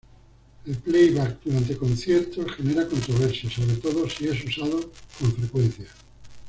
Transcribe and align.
El 0.65 0.77
playback 0.77 1.43
durante 1.45 1.77
conciertos 1.77 2.53
genera 2.53 2.87
controversia, 2.87 3.51
sobre 3.51 3.75
todo 3.75 4.09
si 4.09 4.27
es 4.29 4.43
usado 4.45 4.89
con 5.19 5.31
frecuencia. 5.33 5.85